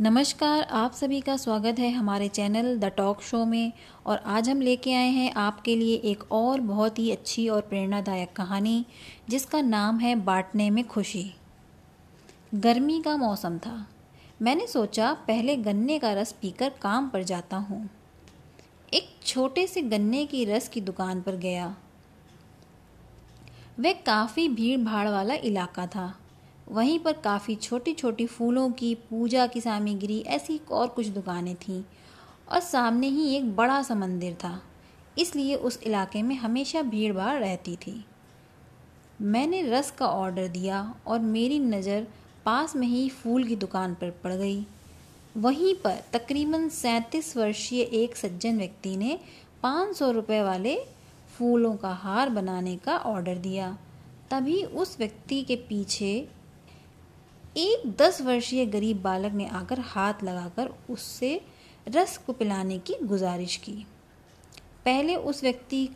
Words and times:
नमस्कार, 0.00 0.62
आप 0.62 0.92
सभी 0.92 1.20
का 1.20 1.36
स्वागत 1.36 1.78
है 1.78 1.90
हमारे 1.90 2.28
चैनल 2.28 2.78
द 2.78 2.84
टॉक 2.84 3.22
शो 3.22 3.44
में 3.44 3.72
और 4.06 4.18
आज 4.18 4.48
हम 4.48 4.60
लेके 4.60 4.92
आए 4.94 5.08
हैं 5.08 5.32
आपके 5.32 5.76
लिए 5.76 5.96
एक 5.96 6.32
और 6.32 6.60
बहुत 6.60 6.98
ही 6.98 7.10
अच्छी 7.10 7.48
और 7.48 7.60
प्रेरणादायक 7.60 8.32
कहानी, 8.32 8.86
जिसका 9.28 9.60
नाम 9.60 9.98
है 9.98 10.14
बांटने 10.14 10.70
में 10.70 10.86
खुशी। 10.86 11.34
गर्मी 12.54 13.02
का 13.02 13.16
मौसम 13.16 13.58
था। 13.58 13.86
मैंने 14.42 14.66
सोचा, 14.66 15.12
पहले 15.12 15.56
गन्ने 15.56 15.98
का 15.98 16.12
रस 16.12 16.32
पीकर 16.32 16.72
काम 16.82 17.08
पर 17.08 17.22
जाता 17.22 17.56
हूँ। 17.56 17.90
एक 18.94 19.14
छोटे 19.26 19.66
से 19.66 19.82
गन्ने 19.82 20.26
की 20.26 20.44
रस 20.44 20.68
की 20.68 20.80
दुकान 20.80 21.22
पर 21.22 21.36
गया। 21.36 21.76
वह 23.80 23.92
काफ़ी 23.92 24.48
भीड़ 24.48 24.80
भाड़ 24.80 25.08
वाला 25.08 25.34
इलाका 25.34 25.86
था। 25.86 26.18
वहीं 26.72 26.98
पर 26.98 27.12
काफ़ी 27.12 27.54
छोटी 27.54 27.92
छोटी 27.92 28.26
फूलों 28.26 28.70
की, 28.70 28.94
पूजा 28.94 29.46
की 29.46 29.60
सामग्री, 29.60 30.20
ऐसी 30.20 30.60
और 30.72 30.88
कुछ 30.88 31.06
दुकानें 31.06 31.54
थीं। 31.54 31.82
और 32.48 32.60
सामने 32.60 33.06
ही 33.06 33.34
एक 33.36 33.56
बड़ा 33.56 33.82
सा 33.82 33.94
मंदिर 33.94 34.34
था। 34.34 34.62
इसलिए 35.18 35.54
उस 35.54 35.82
इलाके 35.82 36.22
में 36.22 36.34
हमेशा 36.34 36.82
भीड़ 36.82 37.12
भाड़ 37.12 37.38
रहती 37.40 37.76
थी। 37.76 38.04
मैंने 39.20 39.62
रस 39.62 39.90
का 39.90 40.06
ऑर्डर 40.06 40.48
दिया 40.48 40.94
और 41.06 41.20
मेरी 41.20 41.58
नज़र 41.58 42.06
पास 42.44 42.76
में 42.76 42.86
ही 42.86 43.08
फूल 43.08 43.44
की 43.44 43.56
दुकान 43.56 43.94
पर 43.94 44.10
पड़ 44.10 44.32
गई। 44.32 44.66
वहीं 45.36 45.74
पर 45.74 46.02
तकरीबन 46.12 46.68
सैंतीस 46.68 47.36
वर्षीय 47.36 47.82
एक 47.82 48.16
सज्जन 48.16 48.58
व्यक्ति 48.58 48.96
ने 48.96 49.18
पाँच 49.62 49.96
सौ 49.96 50.10
रुपये 50.10 50.42
वाले 50.42 50.76
फूलों 51.38 51.76
का 51.76 51.92
हार 51.92 52.28
बनाने 52.28 52.76
का 52.76 52.96
ऑर्डर 52.96 53.34
दिया। 53.34 53.78
तभी 54.30 54.62
उस 54.62 54.98
व्यक्ति 54.98 55.42
के 55.42 55.56
पीछे 55.56 56.28
एक 57.56 57.96
दस 57.98 58.20
वर्षीय 58.20 58.66
गरीब 58.66 59.02
बालक 59.02 59.32
ने 59.32 59.46
आकर 59.46 59.80
हाथ 59.80 60.14
लगाकर 60.22 60.74
उससे 60.90 61.40
रस 61.88 62.16
को 62.16 62.32
पिलाने 62.32 62.78
की 62.78 62.94
गुजारिश 63.02 63.56
की। 63.56 63.72
पहले 64.84 65.16
उस 65.16 65.42
व्यक्ति 65.42 65.88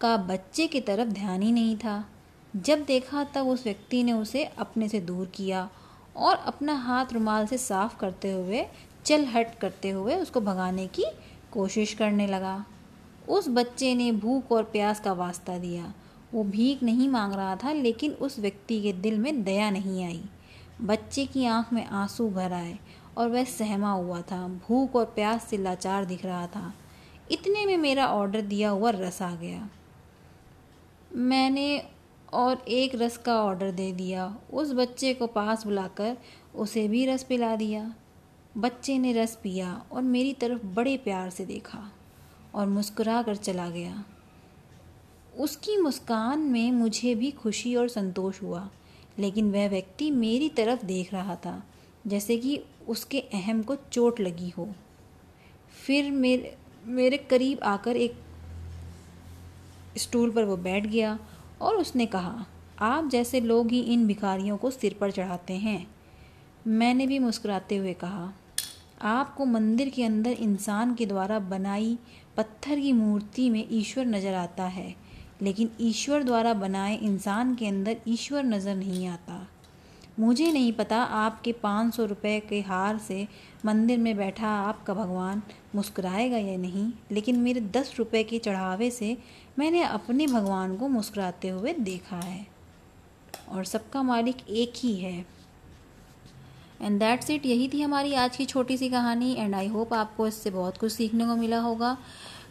का 0.00 0.16
बच्चे 0.16 0.66
की 0.66 0.80
तरफ़ 0.80 1.08
ध्यान 1.08 1.42
ही 1.42 1.52
नहीं 1.52 1.76
था। 1.76 2.08
जब 2.56 2.84
देखा 2.84 3.24
तब 3.24 3.48
उस 3.48 3.64
व्यक्ति 3.64 4.02
ने 4.02 4.12
उसे 4.12 4.44
अपने 4.44 4.88
से 4.88 5.00
दूर 5.00 5.26
किया 5.26 5.70
और 6.16 6.36
अपना 6.36 6.74
हाथ 6.74 7.06
रुमाल 7.12 7.46
से 7.46 7.58
साफ़ 7.58 7.98
करते 7.98 8.32
हुए, 8.32 8.66
चल 9.04 9.24
हट 9.24 9.58
करते 9.58 9.90
हुए 9.90 10.14
उसको 10.14 10.40
भगाने 10.40 10.86
की 10.86 11.04
कोशिश 11.52 11.94
करने 11.94 12.26
लगा। 12.26 12.64
उस 13.28 13.48
बच्चे 13.48 13.94
ने 13.94 14.12
भूख 14.12 14.52
और 14.52 14.62
प्यास 14.62 15.00
का 15.00 15.12
वास्ता 15.12 15.58
दिया। 15.58 15.94
वो 16.34 16.44
भीख 16.44 16.82
नहीं 16.82 17.08
मांग 17.08 17.32
रहा 17.32 17.56
था, 17.56 17.72
लेकिन 17.72 18.12
उस 18.12 18.38
व्यक्ति 18.38 18.82
के 18.82 18.92
दिल 18.92 19.18
में 19.18 19.44
दया 19.44 19.70
नहीं 19.70 20.04
आई। 20.04 20.22
बच्चे 20.80 21.26
की 21.26 21.44
आँख 21.44 21.72
में 21.72 21.86
आँसू 21.86 22.30
भर 22.30 22.52
आए 22.52 22.78
और 23.18 23.28
वह 23.28 23.44
सहमा 23.44 23.92
हुआ 23.92 24.20
था। 24.22 24.48
भूख 24.48 24.96
और 24.96 25.04
प्यास 25.04 25.44
से 25.44 25.56
लाचार 25.56 26.04
दिख 26.04 26.24
रहा 26.24 26.46
था। 26.46 26.74
इतने 27.30 27.66
में 27.66 27.76
मेरा 27.76 28.06
ऑर्डर 28.06 28.40
दिया 28.40 28.70
हुआ 28.70 28.90
रस 28.90 29.22
आ 29.22 29.34
गया। 29.34 29.70
मैंने 31.14 31.82
और 32.32 32.64
एक 32.68 32.92
रस 32.94 33.16
का 33.16 33.42
ऑर्डर 33.42 33.70
दे 33.70 33.92
दिया। 33.92 34.38
उस 34.52 34.72
बच्चे 34.72 35.14
को 35.14 35.26
पास 35.26 35.64
बुलाकर 35.64 36.16
उसे 36.54 36.88
भी 36.88 37.06
रस 37.06 37.22
पिला 37.22 37.56
दिया। 37.56 37.94
बच्चे 38.56 38.98
ने 38.98 39.12
रस 39.12 39.36
पिया 39.42 39.84
और 39.92 40.02
मेरी 40.02 40.32
तरफ़ 40.32 40.66
बड़े 40.66 40.96
प्यार 40.96 41.30
से 41.30 41.44
देखा 41.46 41.92
और 42.54 42.66
मुस्कुरा 42.66 43.22
कर 43.22 43.36
चला 43.36 43.70
गया। 43.70 44.04
उसकी 45.38 45.76
मुस्कान 45.76 46.38
में 46.38 46.72
मुझे 46.72 47.14
भी 47.14 47.30
खुशी 47.30 47.74
और 47.74 47.88
संतोष 47.88 48.42
हुआ। 48.42 48.70
लेकिन 49.18 49.50
वह 49.52 49.68
व्यक्ति 49.68 50.10
मेरी 50.10 50.48
तरफ़ 50.48 50.84
देख 50.86 51.12
रहा 51.14 51.34
था, 51.36 51.62
जैसे 52.06 52.36
कि 52.36 52.60
उसके 52.88 53.20
अहम 53.34 53.62
को 53.62 53.76
चोट 53.92 54.20
लगी 54.20 54.50
हो। 54.50 54.68
फिर 55.86 56.10
मेरे 56.10 56.56
मेरे 56.86 57.16
करीब 57.20 57.60
आकर 57.64 57.96
एक 57.96 58.14
स्टूल 59.98 60.30
पर 60.30 60.44
वो 60.44 60.56
बैठ 60.56 60.86
गया 60.86 61.18
और 61.60 61.76
उसने 61.76 62.06
कहा, 62.06 62.46
आप 62.78 63.08
जैसे 63.08 63.40
लोग 63.40 63.70
ही 63.70 63.80
इन 63.82 64.06
भिखारियों 64.06 64.56
को 64.56 64.70
सिर 64.70 64.96
पर 65.00 65.10
चढ़ाते 65.10 65.54
हैं। 65.54 65.86
मैंने 66.66 67.06
भी 67.06 67.18
मुस्कुराते 67.18 67.76
हुए 67.76 67.92
कहा, 67.94 68.32
आपको 69.02 69.44
मंदिर 69.44 69.88
के 69.88 70.04
अंदर 70.04 70.30
इंसान 70.30 70.94
के 70.94 71.06
द्वारा 71.06 71.38
बनाई 71.38 71.98
पत्थर 72.36 72.80
की 72.80 72.92
मूर्ति 72.92 73.48
में 73.50 73.66
ईश्वर 73.70 74.06
नज़र 74.06 74.34
आता 74.34 74.64
है। 74.64 74.94
लेकिन 75.42 75.70
ईश्वर 75.80 76.22
द्वारा 76.22 76.54
बनाए 76.54 76.96
इंसान 76.96 77.54
के 77.54 77.66
अंदर 77.66 77.96
ईश्वर 78.08 78.44
नज़र 78.44 78.74
नहीं 78.74 79.06
आता। 79.08 79.46
मुझे 80.20 80.50
नहीं 80.52 80.72
पता 80.72 80.96
आपके 80.96 81.52
पाँच 81.52 81.94
सौ 81.94 82.04
रुपये 82.04 82.38
के 82.40 82.60
हार 82.60 82.98
से 82.98 83.26
मंदिर 83.64 83.98
में 83.98 84.16
बैठा 84.16 84.48
आपका 84.48 84.94
भगवान 84.94 85.42
मुस्कुराएगा 85.74 86.36
या 86.36 86.56
नहीं, 86.56 86.90
लेकिन 87.12 87.38
मेरे 87.38 87.60
दस 87.70 87.94
रुपये 87.98 88.22
के 88.24 88.38
चढ़ावे 88.38 88.90
से 88.90 89.16
मैंने 89.58 89.82
अपने 89.82 90.26
भगवान 90.26 90.76
को 90.76 90.88
मुस्कुराते 90.88 91.48
हुए 91.48 91.72
देखा 91.72 92.16
है। 92.16 92.46
और 93.48 93.64
सबका 93.64 94.02
मालिक 94.02 94.36
एक 94.50 94.72
ही 94.76 94.94
है। 94.96 95.24
एंड 96.82 96.98
दैट्स 97.00 97.30
इट 97.30 97.46
यही 97.46 97.68
थी 97.68 97.80
हमारी 97.82 98.14
आज 98.14 98.36
की 98.36 98.44
छोटी 98.44 98.76
सी 98.76 98.88
कहानी 98.88 99.34
एंड 99.34 99.54
आई 99.54 99.68
होप 99.68 99.92
आपको 99.94 100.26
इससे 100.26 100.50
बहुत 100.50 100.78
कुछ 100.78 100.92
सीखने 100.92 101.26
को 101.26 101.36
मिला 101.36 101.58
होगा। 101.60 101.96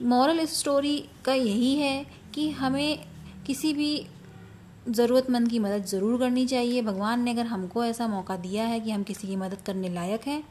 मॉरल 0.00 0.44
स्टोरी 0.46 0.98
का 1.24 1.32
यही 1.34 1.74
है 1.76 2.06
कि 2.34 2.48
हमें 2.50 3.04
किसी 3.46 3.72
भी 3.74 4.06
ज़रूरतमंद 4.88 5.48
की 5.50 5.58
मदद 5.58 5.84
ज़रूर 5.84 6.18
करनी 6.20 6.46
चाहिए। 6.46 6.82
भगवान 6.82 7.22
ने 7.22 7.30
अगर 7.30 7.46
हमको 7.46 7.84
ऐसा 7.84 8.06
मौका 8.08 8.36
दिया 8.36 8.64
है 8.64 8.78
कि 8.80 8.90
हम 8.90 9.02
किसी 9.02 9.28
की 9.28 9.36
मदद 9.36 9.62
करने 9.66 9.88
लायक 9.88 10.26
हैं 10.26 10.42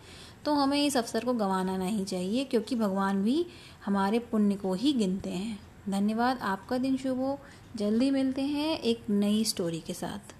तो 0.45 0.53
हमें 0.53 0.83
इस 0.85 0.97
अवसर 0.97 1.25
को 1.25 1.33
गंवाना 1.33 1.77
नहीं 1.77 2.05
चाहिए, 2.05 2.43
क्योंकि 2.43 2.75
भगवान 2.75 3.23
भी 3.23 3.45
हमारे 3.85 4.19
पुण्य 4.21 4.55
को 4.55 4.73
ही 4.73 4.93
गिनते 4.93 5.29
हैं। 5.29 5.59
धन्यवाद, 5.89 6.39
आपका 6.39 6.77
दिन 6.77 6.97
शुभ 6.97 7.17
हो। 7.17 7.37
जल्दी 7.75 8.09
मिलते 8.11 8.41
हैं 8.43 8.77
एक 8.79 9.09
नई 9.09 9.43
स्टोरी 9.43 9.79
के 9.79 9.93
साथ। 9.93 10.33